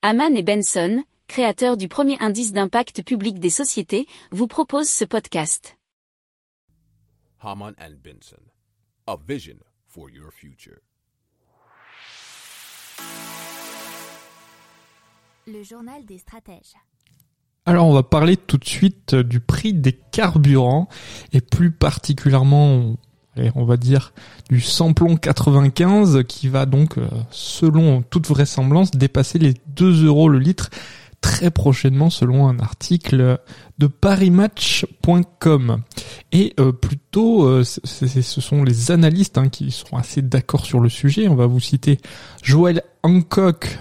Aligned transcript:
Haman 0.00 0.36
et 0.36 0.44
Benson, 0.44 1.02
créateurs 1.26 1.76
du 1.76 1.88
premier 1.88 2.16
indice 2.20 2.52
d'impact 2.52 3.02
public 3.02 3.40
des 3.40 3.50
sociétés, 3.50 4.06
vous 4.30 4.46
proposent 4.46 4.88
ce 4.88 5.04
podcast. 5.04 5.76
Haman 7.40 7.74
and 7.80 7.94
Benson, 8.04 8.40
a 9.08 9.16
vision 9.26 9.56
for 9.88 10.08
your 10.08 10.30
future. 10.32 10.78
Le 15.48 15.64
journal 15.64 16.04
des 16.04 16.18
stratèges. 16.18 16.76
Alors 17.66 17.88
on 17.88 17.92
va 17.92 18.04
parler 18.04 18.36
tout 18.36 18.56
de 18.56 18.64
suite 18.64 19.16
du 19.16 19.40
prix 19.40 19.74
des 19.74 19.94
carburants 19.94 20.88
et 21.32 21.40
plus 21.40 21.72
particulièrement 21.72 22.94
on 23.54 23.64
va 23.64 23.76
dire 23.76 24.12
du 24.48 24.60
samplon 24.60 25.16
95 25.16 26.22
qui 26.26 26.48
va 26.48 26.66
donc, 26.66 26.98
euh, 26.98 27.06
selon 27.30 28.02
toute 28.02 28.26
vraisemblance, 28.26 28.90
dépasser 28.92 29.38
les 29.38 29.54
2 29.76 30.06
euros 30.06 30.28
le 30.28 30.38
litre 30.38 30.70
très 31.20 31.50
prochainement 31.50 32.10
selon 32.10 32.46
un 32.48 32.60
article 32.60 33.38
de 33.78 33.88
parimatch.com. 33.88 35.82
Et 36.30 36.54
euh, 36.60 36.70
plutôt, 36.70 37.44
euh, 37.44 37.64
ce 37.64 38.40
sont 38.40 38.62
les 38.62 38.92
analystes 38.92 39.36
hein, 39.36 39.48
qui 39.48 39.72
sont 39.72 39.96
assez 39.96 40.22
d'accord 40.22 40.64
sur 40.64 40.78
le 40.78 40.88
sujet. 40.88 41.26
On 41.28 41.34
va 41.34 41.46
vous 41.46 41.58
citer 41.60 41.98
Joël 42.42 42.82
Hancock, 43.02 43.78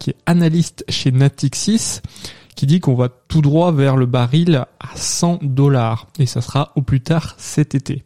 qui 0.00 0.10
est 0.10 0.16
analyste 0.26 0.84
chez 0.88 1.12
Natixis, 1.12 2.00
qui 2.56 2.66
dit 2.66 2.80
qu'on 2.80 2.94
va 2.94 3.08
tout 3.08 3.42
droit 3.42 3.70
vers 3.70 3.96
le 3.96 4.06
baril 4.06 4.56
à 4.56 4.96
100 4.96 5.38
dollars. 5.42 6.08
Et 6.18 6.26
ça 6.26 6.40
sera 6.40 6.72
au 6.74 6.82
plus 6.82 7.00
tard 7.00 7.34
cet 7.38 7.76
été 7.76 8.04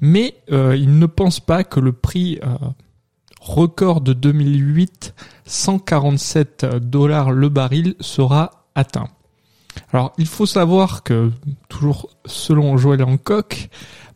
mais 0.00 0.34
euh, 0.52 0.76
il 0.76 0.98
ne 0.98 1.06
pense 1.06 1.40
pas 1.40 1.64
que 1.64 1.80
le 1.80 1.92
prix 1.92 2.38
euh, 2.44 2.56
record 3.40 4.00
de 4.00 4.12
2008, 4.12 5.14
147 5.44 6.66
dollars 6.82 7.32
le 7.32 7.48
baril, 7.48 7.94
sera 8.00 8.66
atteint. 8.74 9.08
Alors 9.92 10.12
il 10.18 10.26
faut 10.26 10.46
savoir 10.46 11.02
que, 11.02 11.30
toujours 11.68 12.08
selon 12.24 12.76
Joël 12.76 13.02
Hancock, 13.02 13.68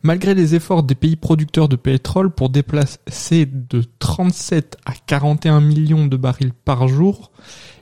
malgré 0.03 0.33
les 0.33 0.55
efforts 0.55 0.83
des 0.83 0.95
pays 0.95 1.15
producteurs 1.15 1.69
de 1.69 1.75
pétrole 1.75 2.31
pour 2.31 2.49
déplacer 2.49 3.45
de 3.45 3.83
37 3.99 4.77
à 4.85 4.93
41 5.05 5.61
millions 5.61 6.07
de 6.07 6.17
barils 6.17 6.53
par 6.53 6.87
jour, 6.87 7.31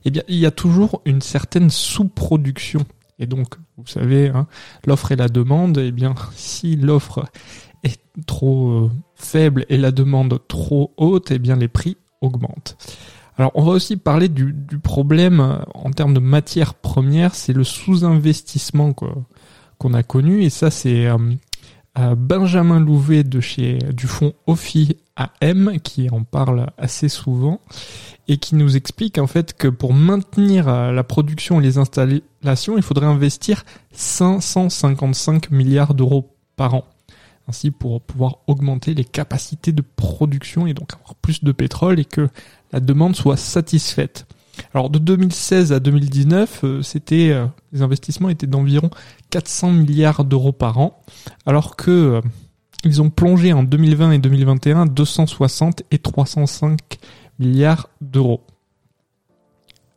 eh 0.05 0.11
bien 0.11 0.23
il 0.27 0.37
y 0.37 0.45
a 0.45 0.51
toujours 0.51 1.01
une 1.05 1.21
certaine 1.21 1.69
sous-production. 1.69 2.85
Et 3.21 3.27
donc, 3.27 3.55
vous 3.77 3.85
savez, 3.85 4.29
hein, 4.29 4.47
l'offre 4.85 5.11
et 5.11 5.17
la 5.17 5.27
demande, 5.27 5.77
eh 5.77 5.91
bien, 5.91 6.15
si 6.35 6.77
l'offre 6.77 7.25
est 7.83 7.99
trop 8.25 8.69
euh, 8.69 8.91
faible 9.15 9.65
et 9.69 9.77
la 9.77 9.91
demande 9.91 10.39
trop 10.47 10.93
haute, 10.97 11.31
eh 11.31 11.39
bien 11.39 11.55
les 11.55 11.67
prix 11.67 11.97
augmentent. 12.21 12.77
Alors 13.37 13.51
on 13.55 13.63
va 13.63 13.71
aussi 13.71 13.95
parler 13.97 14.27
du, 14.27 14.53
problème 14.83 15.39
euh, 15.39 15.57
en 15.73 15.91
termes 15.91 16.13
de 16.13 16.19
matières 16.19 16.73
premières, 16.73 17.35
c'est 17.35 17.53
le 17.53 17.63
sous-investissement 17.63 18.93
qu'on 18.93 19.93
a 19.93 20.03
connu 20.03 20.43
et 20.43 20.49
ça 20.49 20.71
c'est 20.71 21.07
euh, 21.07 22.15
Benjamin 22.15 22.79
Louvet 22.79 23.23
de 23.23 23.39
chez 23.41 23.79
du 23.93 24.07
fonds 24.07 24.33
OFI 24.47 24.97
AM 25.15 25.79
qui 25.83 26.09
en 26.09 26.23
parle 26.23 26.67
assez 26.77 27.09
souvent 27.09 27.59
et 28.29 28.37
qui 28.37 28.55
nous 28.55 28.77
explique 28.77 29.17
en 29.17 29.27
fait 29.27 29.53
que 29.53 29.67
pour 29.67 29.93
maintenir 29.93 30.67
la 30.67 31.03
production 31.03 31.59
et 31.59 31.63
les 31.63 31.77
installations, 31.77 32.77
il 32.77 32.83
faudrait 32.83 33.07
investir 33.07 33.65
555 33.91 35.51
milliards 35.51 35.93
d'euros 35.93 36.33
par 36.55 36.75
an 36.75 36.85
ainsi 37.49 37.71
pour 37.71 38.01
pouvoir 38.01 38.37
augmenter 38.47 38.93
les 38.93 39.03
capacités 39.03 39.71
de 39.71 39.83
production 39.95 40.67
et 40.67 40.73
donc 40.73 40.93
avoir 40.93 41.15
plus 41.15 41.43
de 41.43 41.51
pétrole 41.51 41.99
et 41.99 42.05
que 42.05 42.29
la 42.71 42.79
demande 42.79 43.15
soit 43.15 43.37
satisfaite. 43.37 44.25
Alors 44.73 44.89
de 44.89 44.99
2016 44.99 45.73
à 45.73 45.79
2019, 45.79 46.61
euh, 46.63 46.81
c'était 46.81 47.29
euh, 47.31 47.47
les 47.71 47.81
investissements 47.81 48.29
étaient 48.29 48.47
d'environ 48.47 48.89
400 49.31 49.71
milliards 49.71 50.25
d'euros 50.25 50.51
par 50.51 50.77
an, 50.77 51.01
alors 51.45 51.75
que 51.75 52.21
euh, 52.85 53.01
ont 53.01 53.09
plongé 53.09 53.53
en 53.53 53.63
2020 53.63 54.11
et 54.11 54.19
2021 54.19 54.85
260 54.85 55.83
et 55.91 55.97
305 55.97 56.79
milliards 57.39 57.89
d'euros. 58.01 58.41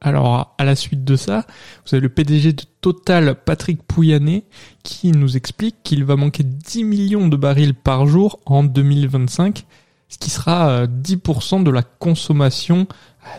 Alors, 0.05 0.53
à 0.59 0.65
la 0.65 0.75
suite 0.75 1.05
de 1.05 1.15
ça, 1.15 1.47
vous 1.87 1.95
avez 1.95 2.01
le 2.01 2.09
PDG 2.09 2.53
de 2.55 2.65
Total, 2.81 3.37
Patrick 3.37 3.85
Pouyanné, 3.85 4.45
qui 4.83 5.13
nous 5.13 5.37
explique 5.37 5.77
qu'il 5.85 6.05
va 6.05 6.17
manquer 6.17 6.43
10 6.43 6.83
millions 6.83 7.29
de 7.29 7.37
barils 7.37 7.75
par 7.75 8.07
jour 8.07 8.41
en 8.45 8.65
2025, 8.65 9.65
ce 10.09 10.19
qui 10.19 10.29
sera 10.29 10.87
10% 10.87 11.61
euh, 11.61 11.63
de 11.63 11.71
la 11.71 11.83
consommation 11.83 12.89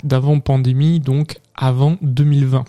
d'avant 0.05 0.39
pandémie, 0.39 1.01
donc 1.01 1.39
avant 1.53 1.97
2020. 2.01 2.63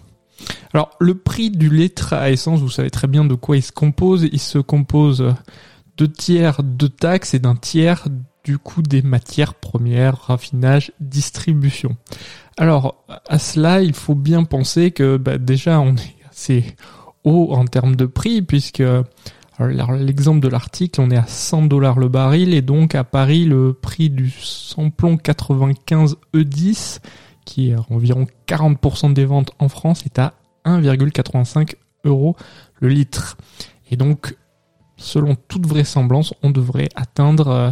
Alors, 0.72 0.90
le 0.98 1.14
prix 1.14 1.50
du 1.50 1.70
litre 1.70 2.14
à 2.14 2.32
essence, 2.32 2.58
vous 2.58 2.70
savez 2.70 2.90
très 2.90 3.06
bien 3.06 3.24
de 3.24 3.36
quoi 3.36 3.56
il 3.56 3.62
se 3.62 3.70
compose. 3.70 4.28
Il 4.32 4.40
se 4.40 4.58
compose 4.58 5.34
de 5.96 6.06
tiers 6.06 6.64
de 6.64 6.88
taxes 6.88 7.34
et 7.34 7.38
d'un 7.38 7.54
tiers 7.54 8.08
du 8.44 8.58
coût 8.58 8.82
des 8.82 9.02
matières 9.02 9.54
premières, 9.54 10.18
raffinage, 10.26 10.92
distribution. 11.00 11.96
Alors, 12.56 13.04
à 13.26 13.38
cela, 13.38 13.80
il 13.80 13.94
faut 13.94 14.14
bien 14.14 14.44
penser 14.44 14.90
que 14.90 15.16
bah, 15.16 15.38
déjà, 15.38 15.80
on 15.80 15.96
est 15.96 16.16
assez 16.30 16.76
haut 17.24 17.48
en 17.52 17.64
termes 17.64 17.96
de 17.96 18.06
prix, 18.06 18.42
puisque 18.42 18.82
l'exemple 19.58 20.40
de 20.40 20.48
l'article, 20.48 21.00
on 21.00 21.10
est 21.10 21.16
à 21.16 21.26
100 21.26 21.62
dollars 21.64 21.98
le 21.98 22.08
baril, 22.08 22.54
et 22.54 22.62
donc 22.62 22.94
à 22.94 23.02
Paris, 23.02 23.44
le 23.44 23.72
prix 23.72 24.10
du 24.10 24.30
samplon 24.30 25.16
95 25.16 26.16
E10, 26.34 27.00
qui 27.44 27.70
est 27.70 27.76
environ 27.90 28.26
40% 28.46 29.14
des 29.14 29.24
ventes 29.24 29.52
en 29.58 29.68
France, 29.68 30.04
est 30.04 30.18
à 30.18 30.34
1,85 30.64 31.74
euros 32.04 32.36
le 32.80 32.88
litre. 32.88 33.36
Et 33.90 33.96
donc, 33.96 34.36
selon 34.96 35.34
toute 35.48 35.66
vraisemblance, 35.66 36.34
on 36.42 36.50
devrait 36.50 36.88
atteindre 36.94 37.48
euh, 37.48 37.70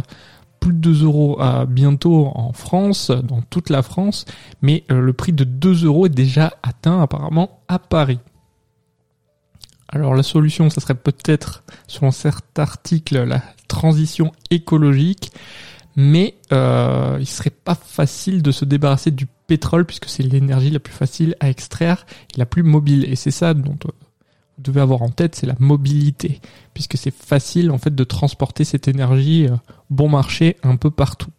plus 0.63 0.71
de 0.71 0.79
2 0.79 1.03
euros 1.03 1.41
à 1.41 1.65
bientôt 1.65 2.31
en 2.35 2.53
France, 2.53 3.11
dans 3.11 3.41
toute 3.41 3.69
la 3.69 3.83
France, 3.83 4.23
mais 4.61 4.85
euh, 4.91 5.01
le 5.01 5.11
prix 5.11 5.33
de 5.33 5.43
2 5.43 5.85
euros 5.85 6.05
est 6.05 6.09
déjà 6.09 6.53
atteint 6.63 7.01
apparemment 7.01 7.59
à 7.67 7.79
Paris. 7.79 8.19
Alors 9.89 10.15
la 10.15 10.23
solution, 10.23 10.69
ça 10.69 10.79
serait 10.79 10.95
peut-être, 10.95 11.63
selon 11.87 12.11
certains 12.11 12.63
articles, 12.63 13.21
la 13.25 13.43
transition 13.67 14.31
écologique, 14.51 15.33
mais 15.97 16.35
euh, 16.53 17.17
il 17.19 17.27
serait 17.27 17.49
pas 17.49 17.75
facile 17.75 18.41
de 18.41 18.51
se 18.51 18.63
débarrasser 18.63 19.11
du 19.11 19.27
pétrole 19.47 19.85
puisque 19.85 20.07
c'est 20.07 20.23
l'énergie 20.23 20.71
la 20.71 20.79
plus 20.79 20.93
facile 20.93 21.35
à 21.41 21.49
extraire 21.49 22.05
la 22.37 22.45
plus 22.45 22.63
mobile. 22.63 23.03
Et 23.11 23.17
c'est 23.17 23.31
ça 23.31 23.53
dont 23.53 23.77
euh, 23.85 23.91
devez 24.63 24.81
avoir 24.81 25.01
en 25.01 25.09
tête, 25.09 25.35
c'est 25.35 25.45
la 25.45 25.55
mobilité, 25.59 26.39
puisque 26.73 26.97
c'est 26.97 27.13
facile 27.13 27.71
en 27.71 27.77
fait 27.77 27.93
de 27.93 28.03
transporter 28.03 28.63
cette 28.63 28.87
énergie 28.87 29.47
euh, 29.47 29.55
bon 29.89 30.09
marché 30.09 30.57
un 30.63 30.75
peu 30.75 30.89
partout. 30.89 31.29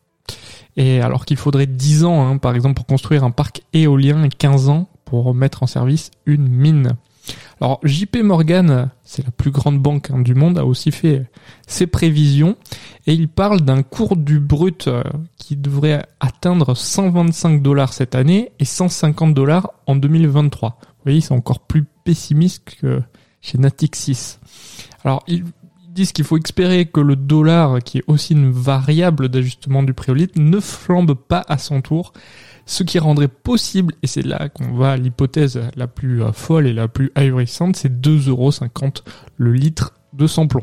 Et 0.77 1.01
alors 1.01 1.25
qu'il 1.25 1.37
faudrait 1.37 1.67
10 1.67 2.05
ans, 2.05 2.27
hein, 2.27 2.39
par 2.39 2.55
exemple, 2.55 2.75
pour 2.75 2.87
construire 2.87 3.25
un 3.25 3.31
parc 3.31 3.63
éolien 3.73 4.25
et 4.25 4.29
15 4.29 4.69
ans 4.69 4.89
pour 5.05 5.35
mettre 5.35 5.63
en 5.63 5.67
service 5.67 6.11
une 6.27 6.49
mine. 6.49 6.97
Alors 7.61 7.81
JP 7.85 8.17
Morgan, 8.23 8.91
c'est 9.05 9.25
la 9.25 9.31
plus 9.31 9.51
grande 9.51 9.79
banque 9.79 10.11
hein, 10.11 10.21
du 10.21 10.35
monde, 10.35 10.59
a 10.59 10.65
aussi 10.65 10.91
fait 10.91 11.25
ses 11.67 11.87
prévisions 11.87 12.57
et 13.07 13.15
il 13.15 13.29
parle 13.29 13.61
d'un 13.61 13.83
cours 13.83 14.17
du 14.17 14.41
brut 14.41 14.89
euh, 14.89 15.03
qui 15.37 15.57
devrait 15.57 16.07
atteindre 16.21 16.75
125 16.75 17.63
dollars 17.63 17.93
cette 17.93 18.15
année 18.15 18.53
et 18.59 18.65
150 18.65 19.35
dollars 19.35 19.71
en 19.87 19.97
2023. 19.97 20.79
Vous 20.81 20.87
voyez, 21.05 21.21
c'est 21.21 21.35
encore 21.35 21.61
plus 21.61 21.85
pessimiste 22.05 22.77
que 22.81 23.03
chez 23.41 23.59
Natixis. 23.59 24.39
Alors, 25.05 25.23
ils 25.29 25.45
disent 25.95 26.13
qu'il 26.13 26.25
faut 26.25 26.39
espérer 26.39 26.87
que 26.87 27.01
le 27.01 27.15
dollar, 27.15 27.79
qui 27.81 27.99
est 27.99 28.05
aussi 28.07 28.33
une 28.33 28.51
variable 28.51 29.29
d'ajustement 29.29 29.83
du 29.83 29.93
prix 29.93 30.13
au 30.13 30.15
litre, 30.15 30.41
ne 30.41 30.59
flambe 30.61 31.15
pas 31.15 31.45
à 31.47 31.59
son 31.59 31.83
tour, 31.83 32.15
ce 32.67 32.83
qui 32.83 32.99
rendrait 32.99 33.29
possible, 33.29 33.95
et 34.03 34.07
c'est 34.07 34.25
là 34.25 34.49
qu'on 34.49 34.73
va 34.73 34.93
à 34.93 34.97
l'hypothèse 34.97 35.61
la 35.77 35.87
plus 35.87 36.23
euh, 36.23 36.33
folle 36.33 36.67
et 36.67 36.73
la 36.73 36.89
plus 36.89 37.13
ahurissante, 37.15 37.77
c'est 37.77 37.93
2,50€ 38.01 39.03
le 39.37 39.53
litre 39.53 39.93
de 40.15 40.27
samplon. 40.27 40.63